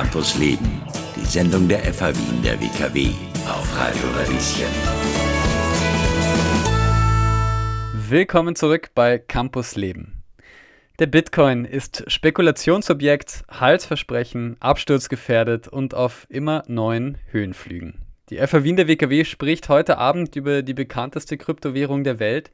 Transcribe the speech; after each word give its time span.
Campus 0.00 0.38
Leben, 0.38 0.80
die 1.16 1.26
Sendung 1.26 1.66
der 1.66 1.80
FH 1.80 2.14
Wien 2.14 2.40
der 2.44 2.60
WKW 2.60 3.08
auf 3.48 3.76
Radio 3.76 4.04
Radieschen. 4.16 4.68
Willkommen 8.08 8.54
zurück 8.54 8.90
bei 8.94 9.18
Campus 9.18 9.74
Leben. 9.74 10.22
Der 11.00 11.06
Bitcoin 11.06 11.64
ist 11.64 12.04
Spekulationsobjekt, 12.06 13.42
Halsversprechen, 13.50 14.56
absturzgefährdet 14.60 15.66
und 15.66 15.94
auf 15.94 16.28
immer 16.28 16.62
neuen 16.68 17.18
Höhenflügen. 17.32 17.94
Die 18.30 18.36
FH 18.36 18.62
Wien 18.62 18.76
der 18.76 18.86
WKW 18.86 19.24
spricht 19.24 19.68
heute 19.68 19.98
Abend 19.98 20.36
über 20.36 20.62
die 20.62 20.74
bekannteste 20.74 21.36
Kryptowährung 21.36 22.04
der 22.04 22.20
Welt 22.20 22.52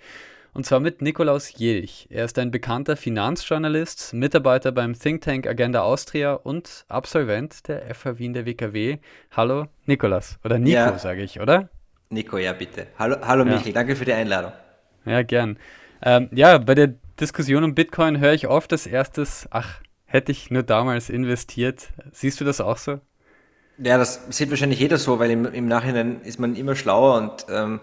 und 0.54 0.64
zwar 0.64 0.80
mit 0.80 1.02
Nikolaus 1.02 1.52
Jelch. 1.58 2.06
Er 2.10 2.24
ist 2.24 2.38
ein 2.38 2.50
bekannter 2.50 2.96
Finanzjournalist, 2.96 4.14
Mitarbeiter 4.14 4.70
beim 4.72 4.98
Think 4.98 5.22
Tank 5.22 5.46
Agenda 5.46 5.82
Austria 5.82 6.34
und 6.34 6.84
Absolvent 6.88 7.66
der 7.68 7.92
FH 7.92 8.18
Wien 8.18 8.32
der 8.32 8.46
WKW. 8.46 8.98
Hallo 9.32 9.66
Nikolas 9.86 10.38
oder 10.44 10.58
Nico, 10.58 10.76
ja. 10.76 10.98
sage 10.98 11.22
ich, 11.22 11.40
oder? 11.40 11.68
Nico, 12.08 12.38
ja 12.38 12.52
bitte. 12.52 12.86
Hallo, 12.98 13.16
hallo 13.20 13.44
Michael, 13.44 13.66
ja. 13.66 13.72
danke 13.72 13.96
für 13.96 14.04
die 14.04 14.12
Einladung. 14.12 14.52
Ja, 15.04 15.22
gern. 15.22 15.58
Ähm, 16.02 16.28
ja, 16.32 16.58
bei 16.58 16.76
der 16.76 16.94
Diskussion 17.20 17.64
um 17.64 17.74
Bitcoin 17.74 18.20
höre 18.20 18.32
ich 18.32 18.46
oft 18.46 18.72
als 18.72 18.86
erstes, 18.86 19.48
ach, 19.50 19.80
hätte 20.06 20.30
ich 20.30 20.50
nur 20.50 20.62
damals 20.62 21.10
investiert. 21.10 21.88
Siehst 22.12 22.40
du 22.40 22.44
das 22.44 22.60
auch 22.60 22.78
so? 22.78 23.00
Ja, 23.78 23.98
das 23.98 24.24
sieht 24.30 24.50
wahrscheinlich 24.50 24.78
jeder 24.78 24.98
so, 24.98 25.18
weil 25.18 25.32
im, 25.32 25.46
im 25.46 25.66
Nachhinein 25.66 26.20
ist 26.22 26.38
man 26.38 26.54
immer 26.54 26.76
schlauer 26.76 27.18
und 27.18 27.46
ähm, 27.50 27.80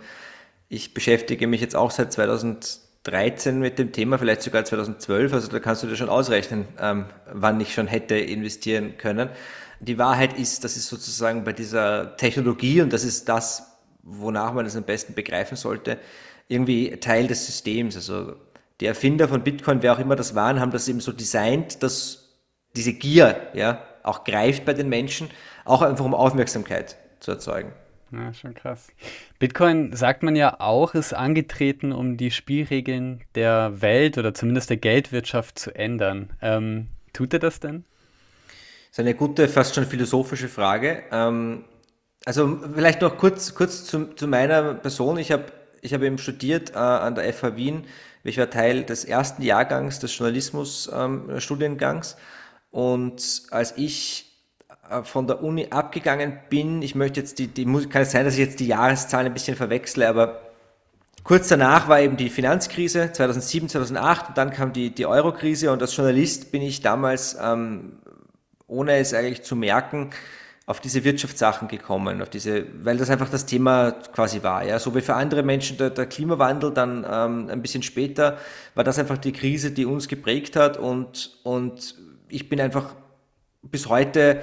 ich 0.72 0.94
beschäftige 0.94 1.48
mich 1.48 1.60
jetzt 1.60 1.76
auch 1.76 1.92
seit 1.92 2.14
2013 2.14 3.60
mit 3.60 3.78
dem 3.78 3.92
Thema, 3.92 4.18
vielleicht 4.18 4.42
sogar 4.42 4.64
2012, 4.64 5.34
also 5.34 5.50
da 5.50 5.60
kannst 5.60 5.84
du 5.84 5.88
dir 5.88 5.98
schon 5.98 6.08
ausrechnen, 6.08 6.66
ähm, 6.80 7.08
wann 7.30 7.60
ich 7.60 7.74
schon 7.74 7.88
hätte 7.88 8.16
investieren 8.16 8.96
können. 8.98 9.30
Die 9.82 9.98
Wahrheit 9.98 10.40
ist, 10.40 10.64
dass 10.64 10.78
es 10.78 10.88
sozusagen 10.88 11.44
bei 11.44 11.52
dieser 11.52 12.16
Technologie, 12.16 12.80
und 12.80 12.94
das 12.94 13.04
ist 13.04 13.28
das, 13.28 13.80
wonach 14.02 14.54
man 14.54 14.66
es 14.66 14.78
am 14.78 14.84
besten 14.84 15.14
begreifen 15.14 15.58
sollte, 15.58 15.98
irgendwie 16.48 16.92
Teil 17.02 17.28
des 17.28 17.46
Systems. 17.46 17.98
Also 17.98 18.36
die 18.80 18.86
Erfinder 18.86 19.28
von 19.28 19.44
Bitcoin, 19.44 19.84
wer 19.84 19.92
auch 19.92 20.00
immer 20.00 20.16
das 20.16 20.36
waren, 20.36 20.62
haben 20.62 20.72
das 20.72 20.88
eben 20.88 21.02
so 21.02 21.12
designt, 21.12 21.84
dass 21.84 22.30
diese 22.78 22.94
Gier 22.94 23.50
ja 23.54 23.84
auch 24.04 24.24
greift 24.24 24.64
bei 24.64 24.74
den 24.74 24.88
Menschen, 24.88 25.30
auch 25.66 25.82
einfach 25.82 26.06
um 26.06 26.16
Aufmerksamkeit 26.16 26.96
zu 27.20 27.32
erzeugen. 27.32 27.74
Ja, 28.12 28.34
schon 28.34 28.54
krass. 28.54 28.90
Bitcoin, 29.40 29.96
sagt 29.96 30.22
man 30.22 30.36
ja 30.36 30.60
auch, 30.60 30.96
ist 30.96 31.14
angetreten, 31.14 31.94
um 31.94 32.18
die 32.18 32.32
Spielregeln 32.32 33.22
der 33.36 33.82
Welt 33.82 34.18
oder 34.18 34.34
zumindest 34.34 34.70
der 34.70 34.78
Geldwirtschaft 34.78 35.58
zu 35.58 35.74
ändern. 35.74 36.32
Ähm, 36.42 36.88
tut 37.14 37.34
er 37.34 37.40
das 37.40 37.62
denn? 37.62 37.86
Das 38.90 38.98
ist 38.98 39.00
eine 39.00 39.16
gute, 39.16 39.48
fast 39.48 39.76
schon 39.76 39.86
philosophische 39.86 40.50
Frage. 40.50 41.04
Ähm, 41.12 41.64
also 42.26 42.60
vielleicht 42.74 43.02
noch 43.02 43.18
kurz, 43.18 43.56
kurz 43.56 43.86
zu, 43.86 44.14
zu 44.16 44.28
meiner 44.28 44.74
Person. 44.74 45.18
Ich 45.18 45.32
habe 45.32 45.46
ich 45.82 45.94
hab 45.94 46.02
eben 46.02 46.18
studiert 46.18 46.72
äh, 46.72 46.78
an 46.78 47.16
der 47.16 47.32
FH 47.34 47.56
Wien. 47.56 47.86
Ich 48.24 48.38
war 48.38 48.50
Teil 48.50 48.84
des 48.84 49.06
ersten 49.06 49.42
Jahrgangs 49.42 50.00
des 50.00 50.16
Journalismus-Studiengangs. 50.18 52.14
Ähm, 52.14 52.20
und 52.72 53.44
als 53.52 53.78
ich 53.78 54.31
von 55.04 55.28
der 55.28 55.44
Uni 55.44 55.68
abgegangen 55.70 56.40
bin. 56.50 56.82
Ich 56.82 56.96
möchte 56.96 57.20
jetzt 57.20 57.40
die, 57.40 57.48
die 57.48 57.66
kann 57.88 58.02
es 58.02 58.12
sein, 58.12 58.26
dass 58.26 58.34
ich 58.36 58.40
jetzt 58.40 58.60
die 58.60 58.68
Jahreszahlen 58.68 59.28
ein 59.28 59.34
bisschen 59.34 59.56
verwechsle, 59.56 60.08
aber 60.08 60.42
kurz 61.24 61.48
danach 61.48 61.88
war 61.88 62.02
eben 62.02 62.18
die 62.18 62.30
Finanzkrise 62.30 63.12
2007, 63.12 63.70
2008 63.70 64.30
und 64.30 64.38
dann 64.38 64.52
kam 64.52 64.74
die, 64.74 64.90
die 64.90 65.06
Euro-Krise 65.06 65.72
und 65.72 65.82
als 65.82 65.96
Journalist 65.96 66.52
bin 66.52 66.62
ich 66.62 66.82
damals, 66.82 67.38
ähm, 67.42 68.00
ohne 68.68 68.98
es 68.98 69.14
eigentlich 69.14 69.44
zu 69.44 69.56
merken, 69.56 70.12
auf 70.66 70.80
diese 70.80 71.04
Wirtschaftssachen 71.04 71.68
gekommen, 71.68 72.22
auf 72.22 72.30
diese, 72.30 72.66
weil 72.84 72.98
das 72.98 73.10
einfach 73.10 73.30
das 73.30 73.46
Thema 73.46 73.92
quasi 73.92 74.42
war. 74.44 74.64
Ja, 74.64 74.80
so 74.80 74.96
wie 74.96 75.02
für 75.02 75.16
andere 75.16 75.44
Menschen 75.44 75.78
der, 75.78 75.90
der 75.90 76.06
Klimawandel, 76.06 76.72
dann 76.72 77.06
ähm, 77.10 77.50
ein 77.50 77.62
bisschen 77.62 77.84
später 77.84 78.38
war 78.76 78.84
das 78.84 78.98
einfach 79.00 79.18
die 79.18 79.34
Krise, 79.34 79.72
die 79.72 79.86
uns 79.86 80.08
geprägt 80.08 80.56
hat 80.56 80.78
und, 80.78 81.38
und 81.44 81.96
ich 82.30 82.48
bin 82.48 82.62
einfach 82.62 82.96
bis 83.64 83.90
heute 83.90 84.42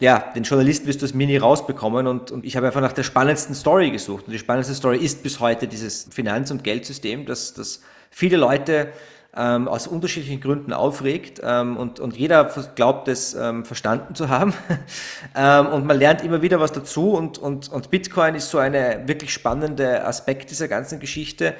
ja, 0.00 0.32
den 0.34 0.44
Journalisten 0.44 0.86
wirst 0.86 1.02
du 1.02 1.04
das 1.04 1.14
Mini 1.14 1.36
rausbekommen 1.36 2.06
und, 2.06 2.30
und 2.30 2.44
ich 2.46 2.56
habe 2.56 2.66
einfach 2.66 2.80
nach 2.80 2.94
der 2.94 3.02
spannendsten 3.02 3.54
Story 3.54 3.90
gesucht. 3.90 4.26
Und 4.26 4.32
die 4.32 4.38
spannendste 4.38 4.74
Story 4.74 4.96
ist 4.96 5.22
bis 5.22 5.40
heute 5.40 5.68
dieses 5.68 6.08
Finanz- 6.10 6.50
und 6.50 6.64
Geldsystem, 6.64 7.26
das, 7.26 7.52
das 7.52 7.82
viele 8.10 8.38
Leute 8.38 8.88
ähm, 9.36 9.68
aus 9.68 9.86
unterschiedlichen 9.86 10.40
Gründen 10.40 10.72
aufregt 10.72 11.42
ähm, 11.44 11.76
und, 11.76 12.00
und 12.00 12.16
jeder 12.16 12.50
glaubt 12.74 13.08
es 13.08 13.34
ähm, 13.34 13.66
verstanden 13.66 14.14
zu 14.14 14.30
haben. 14.30 14.54
ähm, 15.36 15.66
und 15.66 15.86
man 15.86 15.98
lernt 15.98 16.24
immer 16.24 16.40
wieder 16.40 16.60
was 16.60 16.72
dazu 16.72 17.12
und, 17.12 17.36
und, 17.36 17.68
und 17.68 17.90
Bitcoin 17.90 18.34
ist 18.34 18.50
so 18.50 18.56
eine 18.56 19.02
wirklich 19.06 19.34
spannende 19.34 20.04
Aspekt 20.06 20.50
dieser 20.50 20.66
ganzen 20.66 20.98
Geschichte, 20.98 21.54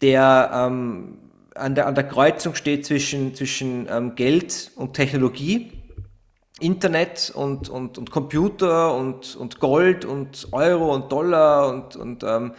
der 0.00 0.50
ähm, 0.52 1.18
an, 1.54 1.74
der, 1.74 1.86
an 1.86 1.94
der 1.94 2.04
Kreuzung 2.04 2.54
steht 2.54 2.86
zwischen, 2.86 3.34
zwischen 3.34 3.86
ähm, 3.90 4.14
Geld 4.14 4.70
und 4.76 4.94
Technologie 4.94 5.81
Internet 6.62 7.32
und, 7.34 7.68
und, 7.68 7.98
und 7.98 8.10
Computer 8.10 8.94
und, 8.94 9.36
und 9.36 9.60
Gold 9.60 10.04
und 10.04 10.48
Euro 10.52 10.94
und 10.94 11.10
Dollar 11.10 11.68
und, 11.68 11.96
und 11.96 12.22
ähm, 12.22 12.52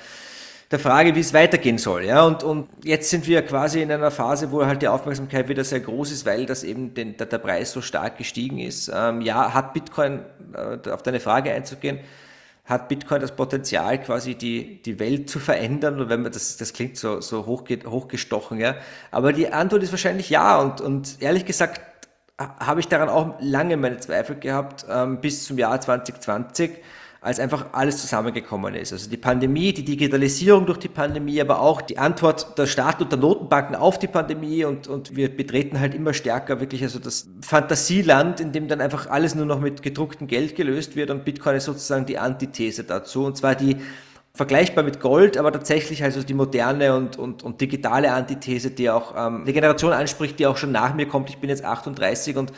der 0.74 0.80
Frage, 0.80 1.14
wie 1.14 1.19
es 1.19 1.34
weitergehen 1.36 1.78
soll. 1.78 2.06
Ja? 2.06 2.25
Und, 2.25 2.44
und 2.44 2.68
jetzt 2.84 3.12
sind 3.12 3.28
wir 3.28 3.44
quasi 3.44 3.81
in 3.81 3.92
einer 3.92 4.09
Phase, 4.09 4.52
wo 4.52 4.66
halt 4.66 4.81
die 4.81 4.88
Aufmerksamkeit 4.88 5.47
wieder 5.47 5.63
sehr 5.63 5.80
groß 5.80 6.12
ist, 6.12 6.25
weil 6.25 6.47
das 6.47 6.63
eben 6.63 6.96
den, 6.96 7.16
der, 7.16 7.28
der 7.28 7.38
Preis 7.38 7.72
so 7.72 7.81
stark 7.81 8.18
gestiegen 8.18 8.58
ist. 8.58 8.92
Ähm, 8.94 9.22
ja, 9.22 9.53
hat 9.53 9.74
Bitcoin, 9.74 10.22
äh, 10.53 10.90
auf 10.90 11.03
deine 11.03 11.19
Frage 11.19 11.52
einzugehen, 11.52 12.00
hat 12.66 12.88
Bitcoin 12.90 13.22
das 13.22 13.36
Potenzial, 13.36 14.02
quasi 14.02 14.34
die, 14.34 14.81
die 14.81 14.97
Welt 14.97 15.30
zu 15.30 15.40
verändern? 15.40 16.00
Und 16.00 16.09
wenn 16.09 16.24
man 16.24 16.31
das, 16.31 16.58
das 16.58 16.74
klingt 16.74 16.97
so, 16.97 17.22
so 17.22 17.46
hoch, 17.46 17.66
hochgestochen, 17.86 18.59
ja. 18.59 18.75
Aber 19.12 19.31
die 19.31 19.53
Antwort 19.53 19.84
ist 19.84 19.92
wahrscheinlich 19.92 20.31
ja. 20.31 20.59
Und, 20.59 20.81
und 20.81 21.22
ehrlich 21.22 21.46
gesagt, 21.46 21.81
habe 22.59 22.80
ich 22.80 22.88
daran 22.88 23.09
auch 23.09 23.36
lange 23.40 23.78
meine 23.78 23.98
Zweifel 23.98 24.36
gehabt, 24.38 24.86
ähm, 24.90 25.20
bis 25.22 25.46
zum 25.46 25.58
Jahr 25.58 25.80
2020, 25.80 26.72
als 27.22 27.40
einfach 27.40 27.68
alles 27.72 28.02
zusammengekommen 28.02 28.76
ist. 28.76 28.92
Also 28.92 29.09
die 29.09 29.18
Pandemie, 29.18 29.74
die 29.74 29.86
Digitalisierung 29.86 30.66
durch 30.66 30.78
die 30.78 30.90
Pandemie, 30.90 31.40
aber 31.40 31.62
auch 31.62 31.81
die 31.81 31.98
Antwort 31.98 32.58
der 32.58 32.66
Staaten 32.66 33.04
und 33.04 33.12
der 33.14 33.20
Notenbanken 33.20 33.78
auf 33.78 33.98
die 33.98 34.08
Pandemie 34.08 34.66
und, 34.66 34.88
und 34.88 35.16
wir 35.16 35.36
betreten 35.36 35.80
halt 35.80 35.96
immer 35.96 36.14
stärker 36.14 36.59
wirklich 36.59 36.84
also 36.84 37.00
das 37.00 37.30
Fantasieland, 37.42 38.42
in 38.42 38.52
dem 38.52 38.68
dann 38.68 38.81
einfach 38.81 39.10
alles 39.10 39.36
nur 39.36 39.46
noch 39.46 39.62
mit 39.62 39.81
gedrucktem 39.81 40.28
Geld 40.28 40.58
gelöst 40.58 40.98
wird 40.98 41.12
und 41.12 41.24
Bitcoin 41.24 41.56
ist 41.56 41.66
sozusagen 41.66 42.06
die 42.06 42.20
Antithese 42.20 42.84
dazu. 42.84 43.24
Und 43.24 43.38
zwar 43.38 43.56
die 43.56 43.78
vergleichbar 44.36 44.84
mit 44.84 45.00
Gold, 45.00 45.38
aber 45.38 45.52
tatsächlich 45.52 46.04
also 46.04 46.24
die 46.24 46.34
moderne 46.34 46.96
und, 46.96 47.18
und, 47.18 47.44
und 47.44 47.62
digitale 47.62 48.12
Antithese, 48.12 48.72
die 48.72 48.90
auch 48.90 49.14
ähm, 49.16 49.46
die 49.46 49.54
Generation 49.54 49.94
anspricht, 49.94 50.40
die 50.40 50.48
auch 50.48 50.58
schon 50.58 50.72
nach 50.72 50.96
mir 50.96 51.08
kommt. 51.08 51.30
Ich 51.30 51.38
bin 51.38 51.52
jetzt 51.52 51.64
38 51.64 52.36
und 52.38 52.52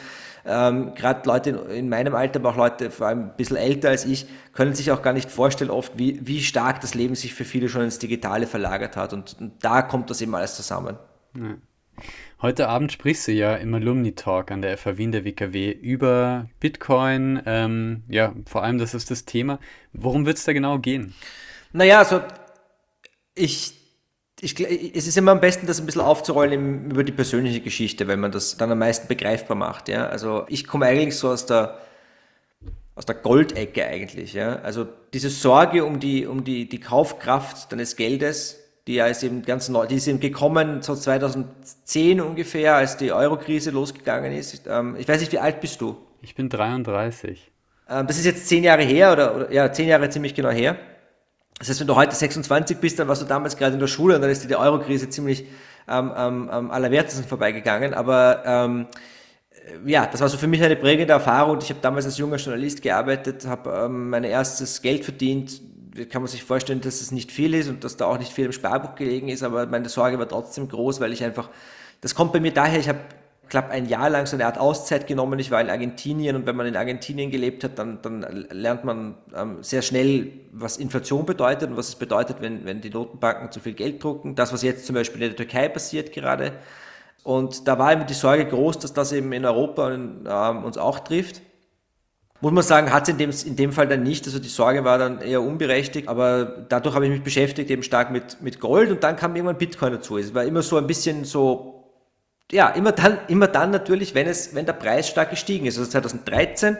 ähm, 0.45 0.93
gerade 0.95 1.27
Leute 1.27 1.49
in, 1.49 1.69
in, 1.71 1.89
meinem 1.89 2.15
Alter, 2.15 2.39
aber 2.39 2.51
auch 2.51 2.55
Leute 2.55 2.91
vor 2.91 3.07
allem 3.07 3.23
ein 3.23 3.33
bisschen 3.35 3.57
älter 3.57 3.89
als 3.89 4.05
ich, 4.05 4.25
können 4.53 4.73
sich 4.73 4.91
auch 4.91 5.01
gar 5.01 5.11
nicht 5.11 5.29
vorstellen 5.29 5.69
oft, 5.69 5.97
wie, 5.97 6.25
wie 6.25 6.41
stark 6.41 6.79
das 6.79 6.93
Leben 6.93 7.15
sich 7.15 7.33
für 7.33 7.43
viele 7.43 7.67
schon 7.67 7.81
ins 7.81 7.99
Digitale 7.99 8.47
verlagert 8.47 8.95
hat. 8.95 9.11
Und, 9.11 9.35
und 9.37 9.51
da 9.61 9.81
kommt 9.81 10.09
das 10.09 10.21
eben 10.21 10.33
alles 10.33 10.55
zusammen. 10.55 10.97
Heute 12.41 12.69
Abend 12.69 12.93
sprichst 12.93 13.27
du 13.27 13.33
ja 13.33 13.53
im 13.55 13.73
Alumni 13.73 14.13
Talk 14.13 14.51
an 14.51 14.61
der 14.61 14.77
FH 14.77 14.97
Wien 14.97 15.11
der 15.11 15.25
WKW 15.25 15.71
über 15.71 16.47
Bitcoin. 16.61 17.41
Ähm, 17.45 18.03
ja, 18.07 18.33
vor 18.45 18.63
allem 18.63 18.77
das 18.77 18.93
ist 18.93 19.11
das 19.11 19.25
Thema. 19.25 19.59
Worum 19.91 20.25
wird 20.25 20.37
es 20.37 20.45
da 20.45 20.53
genau 20.53 20.79
gehen? 20.79 21.13
Naja, 21.75 21.99
also 21.99 22.21
ich, 23.35 23.73
ich, 24.39 24.57
es 24.95 25.07
ist 25.07 25.17
immer 25.17 25.33
am 25.33 25.41
besten, 25.41 25.67
das 25.67 25.81
ein 25.81 25.85
bisschen 25.85 26.03
aufzurollen 26.03 26.53
im, 26.53 26.91
über 26.91 27.03
die 27.03 27.11
persönliche 27.11 27.59
Geschichte, 27.59 28.07
weil 28.07 28.15
man 28.15 28.31
das 28.31 28.55
dann 28.55 28.71
am 28.71 28.79
meisten 28.79 29.09
begreifbar 29.09 29.57
macht. 29.57 29.89
Ja? 29.89 30.07
Also 30.07 30.45
ich 30.47 30.67
komme 30.67 30.85
eigentlich 30.85 31.17
so 31.17 31.29
aus 31.29 31.45
der, 31.45 31.79
aus 32.95 33.05
der 33.05 33.15
Goldecke 33.15 33.85
eigentlich. 33.85 34.31
Ja? 34.33 34.55
Also 34.59 34.87
diese 35.13 35.29
Sorge 35.29 35.83
um 35.83 35.99
die, 35.99 36.25
um 36.25 36.45
die, 36.45 36.69
die 36.69 36.79
Kaufkraft 36.79 37.73
deines 37.73 37.97
Geldes, 37.97 38.57
die 38.87 38.93
ja 38.93 39.07
ist 39.07 39.23
eben 39.23 39.41
ganz 39.41 39.67
neu, 39.67 39.85
die 39.85 39.95
ist 39.95 40.07
eben 40.07 40.21
gekommen 40.21 40.81
so 40.81 40.95
2010 40.95 42.21
ungefähr, 42.21 42.75
als 42.75 42.95
die 42.95 43.11
Euro-Krise 43.11 43.71
losgegangen 43.71 44.31
ist. 44.31 44.65
Ähm, 44.65 44.95
ich 44.97 45.09
weiß 45.09 45.19
nicht, 45.19 45.33
wie 45.33 45.39
alt 45.39 45.59
bist 45.59 45.81
du? 45.81 45.97
Ich 46.21 46.35
bin 46.35 46.47
33. 46.47 47.51
Ähm, 47.89 48.07
das 48.07 48.17
ist 48.17 48.25
jetzt 48.25 48.47
zehn 48.47 48.63
Jahre 48.63 48.83
her 48.83 49.11
oder, 49.11 49.35
oder 49.35 49.51
ja, 49.51 49.69
zehn 49.73 49.89
Jahre 49.89 50.09
ziemlich 50.09 50.33
genau 50.33 50.51
her. 50.51 50.77
Das 51.59 51.69
heißt, 51.69 51.79
wenn 51.79 51.87
du 51.87 51.95
heute 51.95 52.15
26 52.15 52.77
bist, 52.77 52.99
dann 52.99 53.07
warst 53.07 53.21
du 53.21 53.25
damals 53.25 53.55
gerade 53.55 53.73
in 53.73 53.79
der 53.79 53.87
Schule 53.87 54.15
und 54.15 54.21
dann 54.21 54.29
ist 54.29 54.43
dir 54.43 54.47
die 54.47 54.55
Euro-Krise 54.55 55.09
ziemlich 55.09 55.45
ähm, 55.87 56.11
ähm, 56.15 56.49
am 56.49 56.71
allerwertesten 56.71 57.25
vorbeigegangen. 57.25 57.93
Aber 57.93 58.43
ähm, 58.45 58.87
ja, 59.85 60.05
das 60.05 60.21
war 60.21 60.29
so 60.29 60.37
für 60.37 60.47
mich 60.47 60.61
eine 60.63 60.75
prägende 60.75 61.13
Erfahrung. 61.13 61.59
Ich 61.61 61.69
habe 61.69 61.79
damals 61.81 62.05
als 62.05 62.17
junger 62.17 62.37
Journalist 62.37 62.81
gearbeitet, 62.81 63.47
habe 63.47 63.69
ähm, 63.85 64.09
mein 64.09 64.23
erstes 64.23 64.81
Geld 64.81 65.05
verdient. 65.05 65.61
Kann 66.09 66.21
man 66.21 66.27
sich 66.27 66.43
vorstellen, 66.43 66.81
dass 66.81 66.99
es 66.99 67.11
nicht 67.11 67.31
viel 67.31 67.53
ist 67.53 67.69
und 67.69 67.85
dass 67.85 67.95
da 67.95 68.05
auch 68.05 68.19
nicht 68.19 68.33
viel 68.33 68.45
im 68.45 68.51
Sparbuch 68.51 68.95
gelegen 68.95 69.29
ist, 69.29 69.43
aber 69.43 69.65
meine 69.65 69.87
Sorge 69.87 70.19
war 70.19 70.27
trotzdem 70.27 70.67
groß, 70.67 70.99
weil 70.99 71.13
ich 71.13 71.23
einfach, 71.23 71.49
das 72.01 72.15
kommt 72.15 72.33
bei 72.33 72.41
mir 72.41 72.51
daher, 72.51 72.77
ich 72.77 72.89
habe 72.89 72.99
knapp 73.49 73.69
ein 73.69 73.87
Jahr 73.87 74.09
lang 74.09 74.25
so 74.25 74.35
eine 74.35 74.45
Art 74.45 74.57
Auszeit 74.57 75.07
genommen. 75.07 75.39
Ich 75.39 75.51
war 75.51 75.61
in 75.61 75.69
Argentinien 75.69 76.35
und 76.35 76.45
wenn 76.45 76.55
man 76.55 76.65
in 76.65 76.75
Argentinien 76.75 77.31
gelebt 77.31 77.63
hat, 77.63 77.77
dann, 77.77 78.01
dann 78.01 78.21
lernt 78.51 78.83
man 78.83 79.15
ähm, 79.35 79.57
sehr 79.61 79.81
schnell, 79.81 80.31
was 80.51 80.77
Inflation 80.77 81.25
bedeutet 81.25 81.69
und 81.69 81.77
was 81.77 81.89
es 81.89 81.95
bedeutet, 81.95 82.37
wenn, 82.41 82.65
wenn 82.65 82.81
die 82.81 82.89
Notenbanken 82.89 83.51
zu 83.51 83.59
viel 83.59 83.73
Geld 83.73 84.03
drucken. 84.03 84.35
Das, 84.35 84.53
was 84.53 84.63
jetzt 84.63 84.85
zum 84.85 84.95
Beispiel 84.95 85.21
in 85.21 85.29
der 85.29 85.37
Türkei 85.37 85.69
passiert 85.69 86.11
gerade. 86.11 86.53
Und 87.23 87.67
da 87.67 87.79
war 87.79 87.91
eben 87.91 88.05
die 88.05 88.13
Sorge 88.13 88.45
groß, 88.45 88.79
dass 88.79 88.93
das 88.93 89.11
eben 89.11 89.31
in 89.33 89.45
Europa 89.45 89.91
ähm, 89.91 90.63
uns 90.63 90.77
auch 90.77 90.99
trifft. 90.99 91.41
Muss 92.41 92.51
man 92.51 92.63
sagen, 92.63 92.93
hat 92.93 93.03
es 93.03 93.09
in 93.09 93.17
dem, 93.17 93.31
in 93.45 93.55
dem 93.55 93.71
Fall 93.71 93.87
dann 93.87 94.03
nicht. 94.03 94.25
Also 94.25 94.39
die 94.39 94.49
Sorge 94.49 94.83
war 94.83 94.97
dann 94.97 95.21
eher 95.21 95.41
unberechtigt, 95.41 96.07
aber 96.07 96.45
dadurch 96.69 96.93
habe 96.93 97.05
ich 97.05 97.11
mich 97.11 97.23
beschäftigt 97.23 97.71
eben 97.71 97.81
stark 97.81 98.11
mit, 98.11 98.41
mit 98.41 98.59
Gold 98.59 98.91
und 98.91 99.03
dann 99.03 99.15
kam 99.15 99.35
irgendwann 99.35 99.57
Bitcoin 99.57 99.93
dazu. 99.93 100.17
Es 100.17 100.33
war 100.35 100.43
immer 100.43 100.61
so 100.61 100.77
ein 100.77 100.85
bisschen 100.85 101.25
so 101.25 101.74
ja, 102.51 102.69
immer 102.69 102.91
dann, 102.91 103.19
immer 103.27 103.47
dann 103.47 103.71
natürlich, 103.71 104.13
wenn 104.15 104.27
es, 104.27 104.53
wenn 104.53 104.65
der 104.65 104.73
Preis 104.73 105.09
stark 105.09 105.29
gestiegen 105.31 105.65
ist. 105.65 105.77
Also 105.77 105.89
2013 105.89 106.77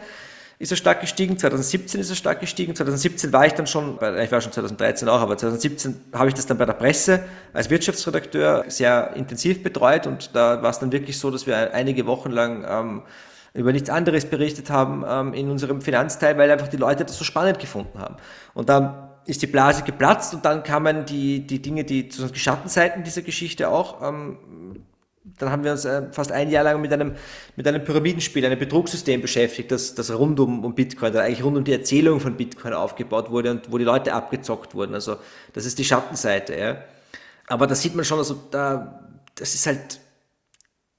ist 0.58 0.72
er 0.72 0.78
stark 0.78 1.02
gestiegen, 1.02 1.38
2017 1.38 2.00
ist 2.00 2.10
er 2.10 2.16
stark 2.16 2.40
gestiegen, 2.40 2.76
2017 2.76 3.34
war 3.34 3.46
ich 3.46 3.54
dann 3.54 3.68
schon, 3.68 3.96
ich 3.96 4.32
war 4.32 4.40
schon 4.40 4.54
2013 4.54 5.10
auch, 5.10 5.20
aber 5.20 5.38
2017 5.38 6.00
habe 6.14 6.30
ich 6.30 6.34
das 6.34 6.46
dann 6.46 6.58
bei 6.58 6.66
der 6.66 6.74
Presse 6.74 7.26
als 7.52 7.70
Wirtschaftsredakteur 7.70 8.66
sehr 8.70 9.12
intensiv 9.16 9.64
betreut 9.64 10.08
und 10.08 10.34
da 10.34 10.62
war 10.62 10.70
es 10.70 10.80
dann 10.80 10.92
wirklich 10.94 11.20
so, 11.20 11.30
dass 11.30 11.46
wir 11.46 11.74
einige 11.74 12.06
Wochen 12.06 12.32
lang 12.32 12.66
ähm, 12.70 13.02
über 13.54 13.74
nichts 13.74 13.90
anderes 13.90 14.26
berichtet 14.26 14.70
haben 14.70 15.04
ähm, 15.08 15.34
in 15.34 15.50
unserem 15.50 15.82
Finanzteil, 15.82 16.38
weil 16.38 16.50
einfach 16.50 16.70
die 16.70 16.78
Leute 16.78 17.04
das 17.04 17.18
so 17.18 17.26
spannend 17.26 17.60
gefunden 17.60 18.00
haben. 18.00 18.16
Und 18.54 18.70
dann 18.70 19.10
ist 19.26 19.42
die 19.42 19.48
Blase 19.48 19.84
geplatzt 19.84 20.34
und 20.34 20.46
dann 20.46 20.64
kamen 20.64 21.06
die, 21.06 21.46
die 21.46 21.62
Dinge, 21.62 21.84
die, 21.84 22.08
die 22.08 22.40
Schattenseiten 22.40 23.04
dieser 23.04 23.24
Geschichte 23.24 23.70
auch 23.70 24.02
ähm, 24.08 24.38
dann 25.38 25.50
haben 25.50 25.64
wir 25.64 25.72
uns 25.72 25.86
äh, 25.86 26.04
fast 26.12 26.32
ein 26.32 26.50
Jahr 26.50 26.64
lang 26.64 26.82
mit 26.82 26.94
einem, 26.94 27.16
mit 27.56 27.68
einem 27.68 27.84
Pyramidenspiel, 27.84 28.46
einem 28.46 28.60
Betrugssystem 28.60 29.22
beschäftigt, 29.22 29.72
das, 29.72 29.96
das 29.96 30.12
rund 30.12 30.40
um, 30.40 30.64
um 30.64 30.76
Bitcoin, 30.76 31.12
das 31.14 31.24
eigentlich 31.24 31.44
rund 31.44 31.58
um 31.58 31.64
die 31.64 31.74
Erzählung 31.74 32.20
von 32.20 32.38
Bitcoin 32.38 32.74
aufgebaut 32.74 33.32
wurde 33.32 33.52
und 33.52 33.72
wo 33.72 33.78
die 33.78 33.84
Leute 33.84 34.14
abgezockt 34.14 34.76
wurden. 34.76 34.94
Also 34.94 35.18
das 35.54 35.66
ist 35.66 35.80
die 35.80 35.86
Schattenseite. 35.86 36.58
Ja. 36.58 36.78
Aber 37.48 37.68
da 37.68 37.76
sieht 37.76 37.96
man 37.96 38.06
schon, 38.06 38.20
also 38.20 38.36
da, 38.52 39.04
das 39.36 39.56
ist 39.56 39.66
halt, 39.66 40.00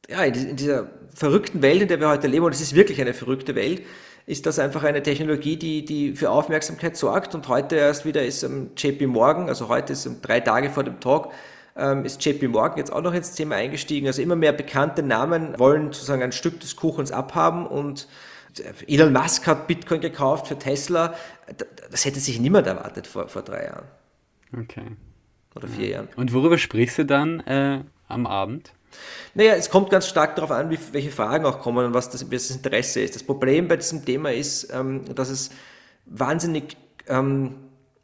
ja, 0.09 0.23
in 0.25 0.57
dieser 0.57 0.89
verrückten 1.15 1.63
Welt, 1.63 1.83
in 1.83 1.89
der 1.89 2.01
wir 2.01 2.09
heute 2.09 2.27
leben, 2.27 2.45
und 2.45 2.55
es 2.55 2.61
ist 2.61 2.75
wirklich 2.75 3.01
eine 3.01 3.15
verrückte 3.15 3.55
Welt, 3.55 3.83
ist 4.27 4.45
das 4.45 4.59
einfach 4.59 4.83
eine 4.83 5.03
Technologie, 5.03 5.57
die, 5.57 5.85
die 5.85 6.15
für 6.15 6.31
Aufmerksamkeit 6.31 6.97
sorgt. 6.97 7.35
Und 7.35 7.49
heute 7.49 7.77
erst 7.77 8.05
wieder 8.05 8.25
ist 8.25 8.43
um, 8.43 8.71
JP 8.77 9.07
Morgan, 9.07 9.49
also 9.49 9.69
heute 9.69 9.93
ist 9.93 10.07
um 10.07 10.21
drei 10.21 10.41
Tage 10.41 10.71
vor 10.71 10.83
dem 10.83 11.01
Talk, 11.01 11.33
ähm, 11.77 12.05
ist 12.05 12.25
JP 12.25 12.49
Morgan 12.49 12.79
jetzt 12.79 12.93
auch 12.93 13.03
noch 13.03 13.15
ins 13.15 13.33
Thema 13.33 13.57
eingestiegen. 13.57 14.07
Also 14.07 14.23
immer 14.23 14.37
mehr 14.37 14.53
bekannte 14.53 15.03
Namen 15.03 15.59
wollen 15.59 15.93
sozusagen 15.93 16.23
ein 16.23 16.33
Stück 16.33 16.61
des 16.61 16.77
Kuchens 16.77 17.13
abhaben 17.13 17.67
und 17.67 18.09
Elon 18.87 19.13
Musk 19.13 19.47
hat 19.47 19.67
Bitcoin 19.67 20.01
gekauft 20.01 20.49
für 20.49 20.59
Tesla. 20.59 21.15
Das 21.91 22.05
hätte 22.05 22.21
sich 22.21 22.41
niemand 22.41 22.67
erwartet 22.67 23.07
vor, 23.07 23.29
vor 23.29 23.43
drei 23.43 23.65
Jahren. 23.65 23.85
Okay. 24.59 24.97
Oder 25.55 25.69
vier 25.69 25.89
Jahren. 25.89 26.09
Und 26.17 26.33
worüber 26.33 26.59
sprichst 26.59 26.99
du 26.99 27.05
dann 27.05 27.41
äh, 27.41 27.83
am 28.09 28.27
Abend? 28.27 28.73
Naja, 29.35 29.55
es 29.55 29.71
kommt 29.71 29.91
ganz 29.91 30.07
stark 30.07 30.37
darauf 30.37 30.51
an, 30.51 30.71
wie, 30.71 30.79
welche 30.93 31.11
Fragen 31.11 31.45
auch 31.45 31.61
kommen 31.61 31.87
und 31.87 31.95
was 31.95 32.11
das, 32.11 32.29
das 32.29 32.51
Interesse 32.51 33.01
ist. 33.01 33.15
Das 33.15 33.23
Problem 33.23 33.69
bei 33.69 33.77
diesem 33.77 34.05
Thema 34.05 34.33
ist, 34.33 34.73
ähm, 34.73 35.03
dass 35.15 35.29
es 35.29 35.51
wahnsinnig, 36.07 36.77
ähm, 37.09 37.57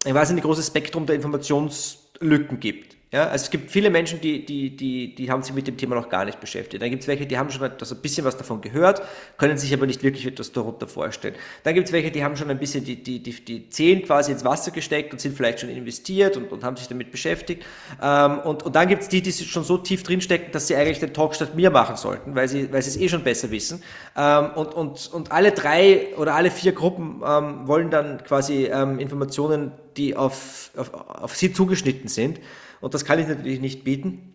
ein 0.05 0.15
wahnsinnig 0.15 0.45
großes 0.45 0.67
Spektrum 0.67 1.07
der 1.07 1.17
Informationslücken 1.17 2.61
gibt. 2.61 2.97
Ja, 3.13 3.25
also 3.25 3.45
es 3.45 3.51
gibt 3.51 3.71
viele 3.71 3.91
Menschen, 3.91 4.23
die, 4.23 4.47
die, 4.47 4.75
die, 4.75 5.15
die 5.15 5.31
haben 5.31 5.43
sich 5.43 5.53
mit 5.53 5.67
dem 5.67 5.77
Thema 5.77 5.95
noch 5.95 6.09
gar 6.09 6.25
nicht 6.25 6.41
beschäftigt. 6.41 6.83
Dann 6.83 6.89
gibt 6.89 7.03
es 7.03 7.09
welche, 7.09 7.27
die 7.27 7.37
haben 7.37 7.51
schon 7.51 7.63
also 7.63 7.95
ein 7.95 8.01
bisschen 8.01 8.25
was 8.25 8.39
davon 8.39 8.63
gehört, 8.63 9.03
können 9.37 9.59
sich 9.59 9.75
aber 9.75 9.85
nicht 9.85 10.03
wirklich 10.03 10.25
etwas 10.25 10.51
darunter 10.51 10.87
vorstellen. 10.87 11.35
Dann 11.63 11.75
gibt 11.75 11.89
es 11.89 11.93
welche, 11.93 12.11
die 12.11 12.25
haben 12.25 12.39
schon 12.39 12.49
ein 12.49 12.59
bisschen 12.59 12.87
die, 12.87 12.97
die, 12.97 13.23
die, 13.23 13.33
die 13.45 13.69
Zehen 13.69 14.03
quasi 14.03 14.33
ins 14.33 14.47
Wasser 14.47 14.71
gesteckt 14.71 15.13
und 15.13 15.21
sind 15.21 15.37
vielleicht 15.37 15.61
schon 15.61 15.69
investiert 15.69 16.39
und, 16.39 16.51
und 16.51 16.65
haben 16.65 16.79
sich 16.79 16.89
damit 16.89 17.11
beschäftigt. 17.11 17.67
Ähm, 18.01 18.39
und, 18.39 18.63
und 18.63 18.75
dann 18.75 18.89
gibt 18.89 19.03
es 19.03 19.11
die, 19.11 19.21
die 19.21 19.31
schon 19.31 19.65
so 19.65 19.77
tief 19.77 20.03
drinstecken, 20.05 20.51
dass 20.51 20.69
sie 20.69 20.77
eigentlich 20.77 21.01
den 21.01 21.13
Talk 21.13 21.35
statt 21.35 21.55
mir 21.55 21.69
machen 21.69 21.97
sollten, 21.97 22.35
weil 22.35 22.49
sie, 22.49 22.73
weil 22.73 22.81
sie 22.81 22.89
es 22.89 22.97
eh 22.97 23.11
schon 23.11 23.25
besser 23.25 23.51
wissen. 23.51 23.83
Ähm, 24.17 24.53
und, 24.55 24.73
und, 24.73 25.13
und 25.13 25.33
alle 25.33 25.53
drei 25.53 26.17
oder 26.17 26.35
alle 26.35 26.51
vier 26.51 26.73
Gruppen 26.73 27.21
ähm, 27.23 27.69
wollen 27.69 27.91
dann 27.91 28.25
quasi 28.25 28.71
ähm, 28.73 28.99
Informationen, 28.99 29.73
die 29.99 30.17
auf, 30.17 30.71
auf, 30.79 30.95
auf 30.95 31.37
sie 31.37 31.53
zugeschnitten 31.53 32.09
sind. 32.09 32.41
Und 32.83 32.95
das 32.95 33.05
kann 33.05 33.21
ich 33.21 33.29
natürlich 33.29 33.61
nicht 33.61 33.85
bieten. 33.85 34.35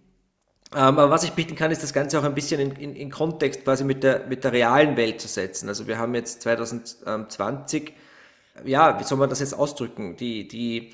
Ähm, 0.74 0.80
aber 0.80 1.10
was 1.10 1.24
ich 1.24 1.34
bieten 1.34 1.56
kann, 1.56 1.70
ist 1.70 1.84
das 1.84 1.94
Ganze 1.94 2.18
auch 2.18 2.24
ein 2.24 2.34
bisschen 2.34 2.60
in, 2.60 2.72
in, 2.72 2.96
in, 2.96 3.12
Kontext 3.12 3.64
quasi 3.64 3.84
mit 3.84 4.04
der, 4.04 4.26
mit 4.28 4.44
der 4.44 4.54
realen 4.54 4.98
Welt 4.98 5.20
zu 5.22 5.28
setzen. 5.28 5.68
Also 5.68 5.86
wir 5.86 5.98
haben 5.98 6.16
jetzt 6.16 6.42
2020, 6.42 7.94
ja, 8.64 9.00
wie 9.00 9.04
soll 9.04 9.18
man 9.18 9.30
das 9.30 9.42
jetzt 9.42 9.54
ausdrücken? 9.54 10.16
Die, 10.16 10.48
die, 10.48 10.94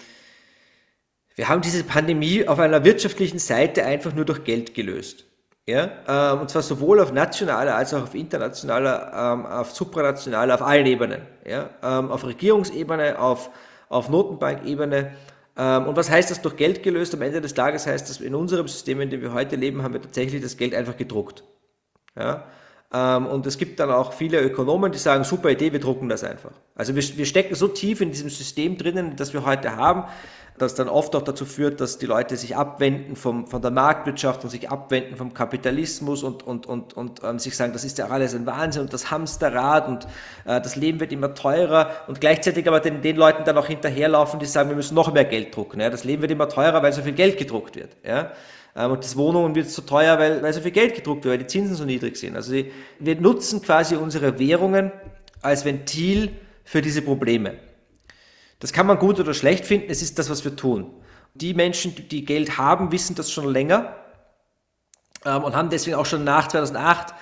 wir 1.36 1.48
haben 1.48 1.62
diese 1.62 1.84
Pandemie 1.84 2.48
auf 2.48 2.60
einer 2.60 2.84
wirtschaftlichen 2.84 3.40
Seite 3.40 3.86
einfach 3.86 4.14
nur 4.14 4.26
durch 4.26 4.44
Geld 4.44 4.74
gelöst. 4.74 5.26
Ja, 5.66 5.92
ähm, 6.08 6.42
und 6.42 6.50
zwar 6.50 6.64
sowohl 6.64 7.00
auf 7.00 7.14
nationaler 7.14 7.76
als 7.76 7.94
auch 7.94 8.04
auf 8.04 8.16
internationaler, 8.16 9.12
ähm, 9.16 9.46
auf 9.46 9.72
supranationaler, 9.74 10.56
auf 10.56 10.62
allen 10.64 10.88
Ebenen. 10.88 11.22
Ja, 11.46 11.70
auf 11.82 12.26
Regierungsebene, 12.26 13.20
auf, 13.20 13.50
auf 13.90 14.10
Notenbankebene 14.10 15.14
und 15.56 15.96
was 15.96 16.10
heißt 16.10 16.32
das 16.32 16.42
durch 16.42 16.56
Geld 16.56 16.82
gelöst? 16.82 17.14
Am 17.14 17.22
Ende 17.22 17.40
des 17.40 17.54
Tages 17.54 17.86
heißt 17.86 18.10
das, 18.10 18.20
in 18.20 18.34
unserem 18.34 18.68
System, 18.68 19.02
in 19.02 19.10
dem 19.10 19.22
wir 19.22 19.34
heute 19.34 19.56
leben, 19.56 19.84
haben 19.84 19.94
wir 19.94 20.02
tatsächlich 20.02 20.42
das 20.42 20.58
Geld 20.58 20.74
einfach 20.74 20.98
gedruckt. 20.98 21.44
Ja? 22.18 22.46
Ähm, 22.94 23.26
und 23.26 23.46
es 23.46 23.58
gibt 23.58 23.80
dann 23.80 23.92
auch 23.92 24.14
viele 24.14 24.40
Ökonomen, 24.42 24.92
die 24.92 24.98
sagen, 24.98 25.24
super 25.24 25.50
Idee, 25.50 25.72
wir 25.72 25.80
drucken 25.80 26.10
das 26.10 26.24
einfach. 26.24 26.52
Also 26.76 26.96
wir, 26.96 27.04
wir 27.18 27.26
stecken 27.26 27.56
so 27.56 27.68
tief 27.68 28.02
in 28.02 28.12
diesem 28.12 28.30
System 28.30 28.78
drinnen, 28.78 29.16
das 29.16 29.34
wir 29.34 29.46
heute 29.46 29.76
haben, 29.76 30.06
das 30.63 30.75
dann 30.75 30.89
oft 30.89 31.15
auch 31.15 31.21
dazu 31.21 31.45
führt, 31.45 31.80
dass 31.80 31.98
die 31.98 32.06
Leute 32.06 32.36
sich 32.38 32.56
abwenden 32.56 33.15
vom, 33.15 33.48
von 33.48 33.62
der 33.62 33.71
Marktwirtschaft 33.71 34.44
und 34.44 34.50
sich 34.50 34.69
abwenden 34.69 35.15
vom 35.15 35.33
Kapitalismus 35.33 36.24
und, 36.24 36.44
und, 36.44 36.65
und, 36.65 36.94
und 36.94 37.21
ähm, 37.24 37.39
sich 37.39 37.56
sagen, 37.56 37.74
das 37.74 37.83
ist 37.83 37.98
ja 37.98 38.07
alles 38.07 38.33
ein 38.33 38.45
Wahnsinn 38.45 38.83
und 38.83 38.94
das 38.94 39.12
Hamsterrad 39.12 39.88
und 39.88 40.06
äh, 40.45 40.60
das 40.62 40.75
Leben 40.75 41.00
wird 41.00 41.12
immer 41.12 41.33
teurer 41.33 41.92
und 42.07 42.19
gleichzeitig 42.21 42.68
aber 42.68 42.80
den, 42.80 43.01
den 43.01 43.15
Leuten 43.15 43.44
dann 43.44 43.57
auch 43.57 43.68
hinterherlaufen, 43.68 44.39
die 44.39 44.45
sagen, 44.45 44.69
wir 44.69 44.75
müssen 44.75 44.95
noch 44.95 45.13
mehr 45.13 45.25
Geld 45.25 45.56
drucken. 45.56 45.80
Ja? 45.80 45.89
Das 45.89 46.04
Leben 46.04 46.21
wird 46.21 46.31
immer 46.31 46.50
teurer, 46.50 46.81
weil 46.81 46.94
so 46.94 47.01
viel 47.01 47.13
Geld 47.13 47.38
gedruckt 47.38 47.75
wird. 47.75 47.92
Ja? 48.04 48.31
Ähm, 48.75 48.92
und 48.92 49.04
das 49.04 49.15
Wohnungen 49.15 49.56
wird 49.56 49.69
so 49.69 49.81
teuer, 49.81 50.18
weil, 50.19 50.42
weil 50.42 50.54
so 50.54 50.62
viel 50.62 50.71
Geld 50.71 50.95
gedruckt 50.95 51.25
wird, 51.25 51.33
weil 51.33 51.39
die 51.39 51.48
Zinsen 51.48 51.75
so 51.75 51.86
niedrig 51.86 52.18
sind. 52.18 52.36
Also 52.36 52.54
wir 53.00 53.21
nutzen 53.21 53.62
quasi 53.62 53.95
unsere 53.95 54.39
Währungen 54.39 54.92
als 55.42 55.65
Ventil 55.65 56.31
für 56.63 56.82
diese 56.82 57.01
Probleme. 57.01 57.55
Das 58.63 58.72
kann 58.72 58.88
man 58.88 58.98
gut 58.98 59.20
oder 59.20 59.34
schlecht 59.34 59.65
finden, 59.65 59.88
es 59.89 60.01
ist 60.01 60.17
das, 60.17 60.29
was 60.29 60.46
wir 60.46 60.55
tun. 60.55 60.89
Die 61.34 61.53
Menschen, 61.53 61.93
die 62.08 62.24
Geld 62.24 62.58
haben, 62.58 62.93
wissen 62.93 63.13
das 63.13 63.29
schon 63.29 63.51
länger 63.51 63.93
ähm, 65.25 65.43
und 65.43 65.53
haben 65.53 65.70
deswegen 65.70 65.98
auch 65.98 66.05
schon 66.05 66.24
nach 66.24 66.48
2008, 66.48 67.13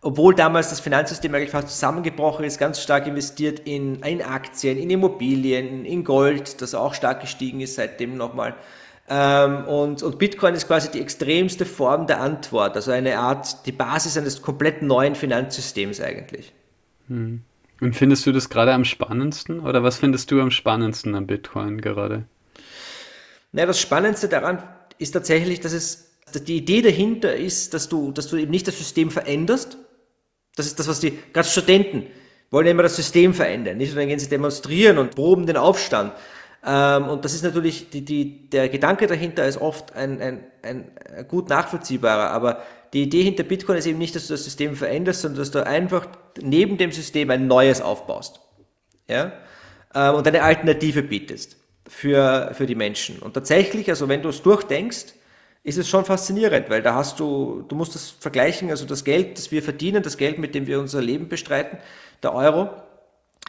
obwohl 0.00 0.34
damals 0.34 0.70
das 0.70 0.80
Finanzsystem 0.80 1.32
eigentlich 1.32 1.52
fast 1.52 1.68
zusammengebrochen 1.68 2.44
ist, 2.44 2.58
ganz 2.58 2.82
stark 2.82 3.06
investiert 3.06 3.60
in, 3.60 4.02
in 4.02 4.22
Aktien, 4.22 4.76
in 4.76 4.90
Immobilien, 4.90 5.84
in 5.84 6.02
Gold, 6.02 6.60
das 6.62 6.74
auch 6.74 6.94
stark 6.94 7.20
gestiegen 7.20 7.60
ist 7.60 7.76
seitdem 7.76 8.16
nochmal. 8.16 8.56
Ähm, 9.08 9.66
und, 9.68 10.02
und 10.02 10.18
Bitcoin 10.18 10.54
ist 10.54 10.66
quasi 10.66 10.90
die 10.90 11.00
extremste 11.00 11.64
Form 11.64 12.08
der 12.08 12.20
Antwort, 12.20 12.74
also 12.74 12.90
eine 12.90 13.20
Art, 13.20 13.66
die 13.66 13.72
Basis 13.72 14.18
eines 14.18 14.42
komplett 14.42 14.82
neuen 14.82 15.14
Finanzsystems 15.14 16.00
eigentlich. 16.00 16.52
Hm. 17.06 17.44
Und 17.80 17.94
findest 17.94 18.26
du 18.26 18.32
das 18.32 18.48
gerade 18.48 18.72
am 18.72 18.84
spannendsten 18.84 19.60
oder 19.60 19.82
was 19.82 19.98
findest 19.98 20.30
du 20.30 20.40
am 20.40 20.50
spannendsten 20.50 21.14
am 21.14 21.26
Bitcoin 21.26 21.80
gerade? 21.80 22.24
Naja, 23.52 23.66
das 23.66 23.80
Spannendste 23.80 24.28
daran 24.28 24.62
ist 24.98 25.12
tatsächlich, 25.12 25.60
dass 25.60 25.72
es 25.72 26.08
dass 26.32 26.44
die 26.44 26.56
Idee 26.56 26.82
dahinter 26.82 27.34
ist, 27.34 27.74
dass 27.74 27.88
du, 27.88 28.12
dass 28.12 28.28
du 28.28 28.36
eben 28.36 28.50
nicht 28.50 28.66
das 28.66 28.76
System 28.76 29.10
veränderst. 29.10 29.78
Das 30.56 30.66
ist 30.66 30.78
das, 30.78 30.88
was 30.88 31.00
die 31.00 31.18
gerade 31.32 31.48
Studenten 31.48 32.06
wollen 32.50 32.66
immer 32.66 32.82
das 32.82 32.96
System 32.96 33.34
verändern. 33.34 33.76
Nicht? 33.76 33.90
Und 33.92 33.98
dann 33.98 34.08
gehen 34.08 34.18
sie 34.18 34.28
demonstrieren 34.28 34.98
und 34.98 35.14
proben 35.14 35.46
den 35.46 35.56
Aufstand. 35.56 36.12
Ähm, 36.64 37.08
und 37.08 37.24
das 37.24 37.34
ist 37.34 37.44
natürlich, 37.44 37.90
die, 37.90 38.04
die, 38.04 38.48
der 38.50 38.68
Gedanke 38.68 39.06
dahinter 39.06 39.46
ist 39.46 39.60
oft 39.60 39.94
ein, 39.94 40.20
ein, 40.20 40.44
ein 40.62 40.90
gut 41.28 41.48
nachvollziehbarer, 41.48 42.30
aber 42.30 42.62
die 42.92 43.02
Idee 43.02 43.22
hinter 43.22 43.42
Bitcoin 43.42 43.78
ist 43.78 43.86
eben 43.86 43.98
nicht, 43.98 44.14
dass 44.14 44.26
du 44.26 44.34
das 44.34 44.44
System 44.44 44.74
veränderst, 44.74 45.22
sondern 45.22 45.40
dass 45.40 45.50
du 45.50 45.66
einfach 45.66 46.06
neben 46.40 46.78
dem 46.78 46.92
System 46.92 47.30
ein 47.30 47.46
neues 47.46 47.80
aufbaust. 47.80 48.40
Ja? 49.08 49.32
Ähm, 49.94 50.14
und 50.14 50.26
eine 50.26 50.42
Alternative 50.42 51.02
bietest 51.02 51.56
für, 51.86 52.50
für 52.54 52.66
die 52.66 52.74
Menschen. 52.74 53.18
Und 53.18 53.34
tatsächlich, 53.34 53.88
also 53.90 54.08
wenn 54.08 54.22
du 54.22 54.28
es 54.28 54.42
durchdenkst, 54.42 55.14
ist 55.64 55.78
es 55.78 55.88
schon 55.88 56.04
faszinierend, 56.04 56.70
weil 56.70 56.82
da 56.82 56.94
hast 56.94 57.20
du, 57.20 57.64
du 57.68 57.74
musst 57.74 57.94
das 57.94 58.08
vergleichen, 58.08 58.70
also 58.70 58.86
das 58.86 59.04
Geld, 59.04 59.36
das 59.36 59.50
wir 59.50 59.62
verdienen, 59.62 60.02
das 60.02 60.16
Geld, 60.16 60.38
mit 60.38 60.54
dem 60.54 60.66
wir 60.66 60.80
unser 60.80 61.02
Leben 61.02 61.28
bestreiten, 61.28 61.78
der 62.22 62.34
Euro, 62.34 62.70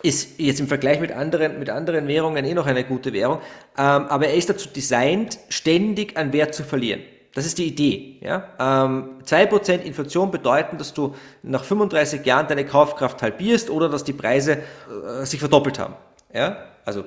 ist 0.01 0.39
jetzt 0.39 0.59
im 0.59 0.67
Vergleich 0.67 0.99
mit 0.99 1.11
anderen, 1.11 1.59
mit 1.59 1.69
anderen 1.69 2.07
Währungen 2.07 2.45
eh 2.45 2.53
noch 2.53 2.65
eine 2.65 2.83
gute 2.83 3.13
Währung, 3.13 3.39
ähm, 3.77 4.05
aber 4.07 4.27
er 4.27 4.35
ist 4.35 4.49
dazu 4.49 4.69
designt, 4.69 5.37
ständig 5.49 6.17
an 6.17 6.33
Wert 6.33 6.55
zu 6.55 6.63
verlieren. 6.63 7.01
Das 7.33 7.45
ist 7.45 7.57
die 7.57 7.67
Idee. 7.67 8.17
Ja? 8.21 8.49
Ähm, 8.59 9.19
2% 9.23 9.81
Inflation 9.81 10.31
bedeuten, 10.31 10.77
dass 10.77 10.93
du 10.93 11.15
nach 11.43 11.63
35 11.63 12.25
Jahren 12.25 12.47
deine 12.47 12.65
Kaufkraft 12.65 13.21
halbierst 13.21 13.69
oder 13.69 13.87
dass 13.89 14.03
die 14.03 14.13
Preise 14.13 14.57
äh, 14.57 15.25
sich 15.25 15.39
verdoppelt 15.39 15.77
haben. 15.79 15.93
Ja? 16.33 16.57
Also, 16.85 17.03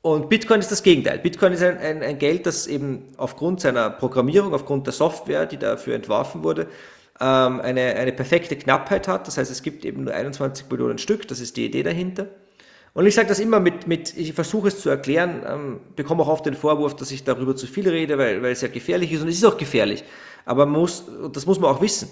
und 0.00 0.28
Bitcoin 0.28 0.60
ist 0.60 0.70
das 0.70 0.82
Gegenteil. 0.82 1.18
Bitcoin 1.18 1.54
ist 1.54 1.62
ein, 1.62 1.78
ein, 1.78 2.02
ein 2.02 2.18
Geld, 2.18 2.44
das 2.46 2.66
eben 2.66 3.04
aufgrund 3.16 3.60
seiner 3.60 3.88
Programmierung, 3.88 4.52
aufgrund 4.52 4.86
der 4.86 4.92
Software, 4.92 5.46
die 5.46 5.56
dafür 5.56 5.94
entworfen 5.94 6.44
wurde, 6.44 6.66
ähm, 7.20 7.60
eine, 7.60 7.94
eine 7.94 8.12
perfekte 8.12 8.56
Knappheit 8.56 9.08
hat. 9.08 9.26
Das 9.26 9.38
heißt, 9.38 9.50
es 9.50 9.62
gibt 9.62 9.84
eben 9.84 10.04
nur 10.04 10.12
21 10.12 10.70
Millionen 10.70 10.98
Stück. 10.98 11.26
Das 11.28 11.40
ist 11.40 11.56
die 11.56 11.64
Idee 11.64 11.82
dahinter. 11.82 12.26
Und 12.94 13.06
ich 13.06 13.14
sage 13.14 13.28
das 13.28 13.40
immer 13.40 13.58
mit, 13.58 13.88
mit 13.88 14.16
ich 14.16 14.32
versuche 14.32 14.68
es 14.68 14.80
zu 14.80 14.88
erklären, 14.88 15.42
ähm, 15.46 15.80
bekomme 15.96 16.22
auch 16.22 16.28
oft 16.28 16.46
den 16.46 16.54
Vorwurf, 16.54 16.94
dass 16.94 17.10
ich 17.10 17.24
darüber 17.24 17.56
zu 17.56 17.66
viel 17.66 17.88
rede, 17.88 18.16
weil, 18.18 18.40
weil 18.40 18.52
es 18.52 18.60
ja 18.60 18.68
gefährlich 18.68 19.12
ist 19.12 19.20
und 19.20 19.28
es 19.28 19.36
ist 19.36 19.44
auch 19.44 19.58
gefährlich. 19.58 20.04
Aber 20.44 20.64
muss, 20.64 21.04
das 21.32 21.44
muss 21.44 21.58
man 21.58 21.70
auch 21.70 21.80
wissen. 21.80 22.08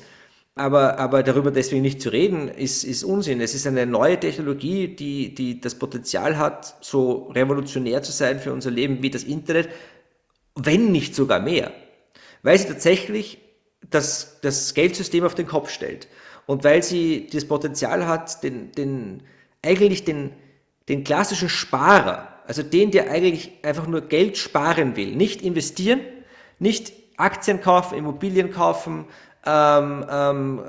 Aber, 0.57 0.99
aber 0.99 1.23
darüber 1.23 1.51
deswegen 1.51 1.83
nicht 1.83 2.03
zu 2.03 2.11
reden, 2.11 2.49
ist, 2.49 2.83
ist 2.85 3.05
Unsinn. 3.05 3.41
Es 3.41 3.55
ist 3.55 3.67
eine 3.67 3.87
neue 3.87 4.19
Technologie, 4.19 4.89
die, 4.89 5.35
die 5.35 5.61
das 5.61 5.77
Potenzial 5.77 6.37
hat, 6.37 6.77
so 6.85 7.31
revolutionär 7.35 8.03
zu 8.03 8.13
sein 8.13 8.41
für 8.41 8.53
unser 8.53 8.71
Leben 8.71 9.03
wie 9.03 9.09
das 9.09 9.23
Internet, 9.23 9.71
wenn 10.57 10.91
nicht 10.91 11.15
sogar 11.15 11.41
mehr. 11.41 11.73
Weil 12.43 12.59
sie 12.59 12.67
tatsächlich 12.67 13.39
das, 13.89 14.41
das 14.43 14.75
Geldsystem 14.75 15.25
auf 15.25 15.37
den 15.37 15.47
Kopf 15.47 15.71
stellt. 15.71 16.09
Und 16.47 16.65
weil 16.65 16.83
sie 16.83 17.29
das 17.33 17.47
Potenzial 17.47 18.07
hat, 18.07 18.43
den, 18.43 18.73
den, 18.73 19.23
eigentlich 19.63 20.05
den, 20.05 20.33
den 20.89 21.05
klassischen 21.05 21.49
Sparer, 21.49 22.29
also 22.47 22.63
den, 22.63 22.91
der 22.91 23.11
eigentlich 23.11 23.53
einfach 23.63 23.87
nur 23.87 24.03
Geld 24.03 24.37
sparen 24.37 24.97
will, 24.97 25.15
nicht 25.15 25.43
investieren, 25.43 26.01
nicht 26.59 26.93
Aktien 27.17 27.61
kaufen, 27.61 27.97
Immobilien 27.97 28.51
kaufen, 28.51 29.07
ähm, 29.45 30.05
ähm, 30.11 30.61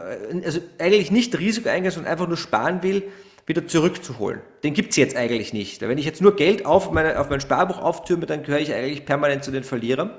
also 0.43 0.59
eigentlich 0.79 1.11
nicht 1.11 1.37
Risiko 1.37 1.69
eingehen, 1.69 1.91
sondern 1.91 2.11
einfach 2.11 2.27
nur 2.27 2.37
sparen 2.37 2.83
will, 2.83 3.03
wieder 3.45 3.67
zurückzuholen. 3.67 4.41
Den 4.63 4.73
gibt 4.73 4.91
es 4.91 4.95
jetzt 4.95 5.15
eigentlich 5.15 5.53
nicht. 5.53 5.81
Wenn 5.81 5.97
ich 5.97 6.05
jetzt 6.05 6.21
nur 6.21 6.35
Geld 6.35 6.65
auf, 6.65 6.91
meine, 6.91 7.19
auf 7.19 7.29
mein 7.29 7.41
Sparbuch 7.41 7.79
auftürme, 7.79 8.25
dann 8.25 8.43
gehöre 8.43 8.59
ich 8.59 8.73
eigentlich 8.73 9.05
permanent 9.05 9.43
zu 9.43 9.51
den 9.51 9.63
Verlierern. 9.63 10.11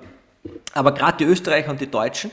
Aber 0.75 0.93
gerade 0.93 1.17
die 1.19 1.25
Österreicher 1.25 1.71
und 1.71 1.81
die 1.81 1.91
Deutschen 1.91 2.31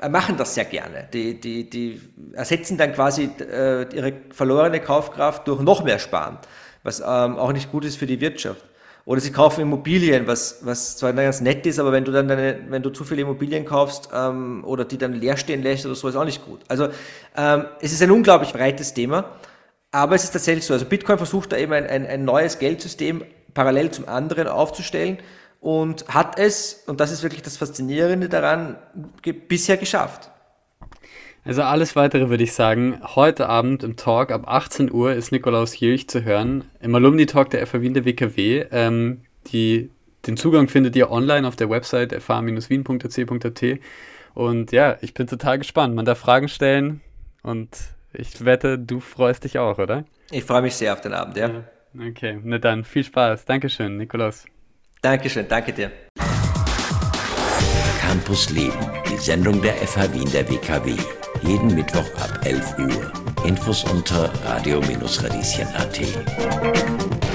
äh, 0.00 0.08
machen 0.08 0.36
das 0.36 0.54
sehr 0.54 0.66
gerne. 0.66 1.08
Die, 1.12 1.40
die, 1.40 1.68
die 1.68 2.00
ersetzen 2.34 2.78
dann 2.78 2.94
quasi 2.94 3.28
äh, 3.40 3.92
ihre 3.94 4.12
verlorene 4.30 4.80
Kaufkraft 4.80 5.48
durch 5.48 5.60
noch 5.60 5.82
mehr 5.82 5.98
Sparen 5.98 6.38
was 6.82 7.00
ähm, 7.00 7.36
auch 7.36 7.52
nicht 7.52 7.70
gut 7.70 7.84
ist 7.84 7.96
für 7.96 8.06
die 8.06 8.20
Wirtschaft. 8.20 8.64
Oder 9.04 9.20
sie 9.20 9.32
kaufen 9.32 9.62
Immobilien, 9.62 10.26
was, 10.26 10.58
was 10.62 10.96
zwar 10.96 11.12
ganz 11.12 11.40
nett 11.40 11.66
ist, 11.66 11.78
aber 11.78 11.90
wenn 11.90 12.04
du 12.04 12.12
dann 12.12 12.28
deine, 12.28 12.60
wenn 12.68 12.82
du 12.82 12.90
zu 12.90 13.04
viele 13.04 13.22
Immobilien 13.22 13.64
kaufst 13.64 14.10
ähm, 14.14 14.62
oder 14.64 14.84
die 14.84 14.98
dann 14.98 15.14
leer 15.14 15.36
stehen 15.36 15.62
lässt 15.62 15.86
oder 15.86 15.94
so, 15.94 16.08
ist 16.08 16.16
auch 16.16 16.24
nicht 16.24 16.44
gut. 16.44 16.60
Also 16.68 16.88
ähm, 17.36 17.64
es 17.80 17.92
ist 17.92 18.02
ein 18.02 18.10
unglaublich 18.10 18.52
breites 18.52 18.94
Thema, 18.94 19.24
aber 19.90 20.14
es 20.14 20.24
ist 20.24 20.32
tatsächlich 20.32 20.64
so. 20.64 20.74
Also 20.74 20.84
Bitcoin 20.84 21.16
versucht 21.16 21.52
da 21.52 21.56
eben 21.56 21.72
ein, 21.72 21.86
ein, 21.86 22.06
ein 22.06 22.24
neues 22.24 22.58
Geldsystem 22.58 23.24
parallel 23.54 23.90
zum 23.90 24.06
anderen 24.06 24.46
aufzustellen 24.46 25.18
und 25.60 26.06
hat 26.08 26.38
es, 26.38 26.84
und 26.86 27.00
das 27.00 27.10
ist 27.10 27.22
wirklich 27.22 27.42
das 27.42 27.56
Faszinierende 27.56 28.28
daran, 28.28 28.76
bisher 29.48 29.76
geschafft. 29.76 30.30
Also 31.44 31.62
alles 31.62 31.96
weitere 31.96 32.28
würde 32.28 32.44
ich 32.44 32.52
sagen. 32.52 33.00
Heute 33.02 33.48
Abend 33.48 33.82
im 33.82 33.96
Talk 33.96 34.30
ab 34.30 34.42
18 34.46 34.92
Uhr 34.92 35.12
ist 35.12 35.32
Nikolaus 35.32 35.78
Jilch 35.78 36.08
zu 36.08 36.24
hören. 36.24 36.64
Im 36.80 36.94
Alumni-Talk 36.94 37.50
der 37.50 37.66
FA 37.66 37.80
Wien 37.80 37.94
der 37.94 38.04
WKW. 38.04 38.66
Ähm, 38.70 39.22
die, 39.46 39.90
den 40.26 40.36
Zugang 40.36 40.68
findet 40.68 40.96
ihr 40.96 41.10
online 41.10 41.48
auf 41.48 41.56
der 41.56 41.70
Website 41.70 42.22
fa-wien.ac.at. 42.22 43.64
Und 44.34 44.72
ja, 44.72 44.96
ich 45.00 45.14
bin 45.14 45.26
total 45.26 45.58
gespannt. 45.58 45.94
Man 45.94 46.04
darf 46.04 46.18
Fragen 46.18 46.48
stellen 46.48 47.00
und 47.42 47.76
ich 48.12 48.44
wette, 48.44 48.78
du 48.78 49.00
freust 49.00 49.44
dich 49.44 49.58
auch, 49.58 49.78
oder? 49.78 50.04
Ich 50.30 50.44
freue 50.44 50.62
mich 50.62 50.74
sehr 50.74 50.92
auf 50.92 51.00
den 51.00 51.12
Abend, 51.12 51.36
ja. 51.36 51.48
ja 51.48 52.06
okay, 52.08 52.38
na 52.42 52.58
dann, 52.58 52.84
viel 52.84 53.04
Spaß. 53.04 53.44
Dankeschön, 53.44 53.96
Nikolaus. 53.96 54.44
Dankeschön, 55.02 55.46
danke 55.48 55.72
dir. 55.72 55.90
Campus 58.00 58.50
Leben, 58.50 58.90
die 59.10 59.16
Sendung 59.16 59.62
der 59.62 59.74
FH 59.74 60.12
Wien 60.12 60.30
der 60.32 60.48
WKW. 60.48 60.96
Jeden 61.42 61.74
Mittwoch 61.74 62.04
ab 62.16 62.40
11 62.44 62.78
Uhr. 62.78 63.12
Infos 63.44 63.84
unter 63.84 64.30
radio-radieschen.at. 64.44 67.29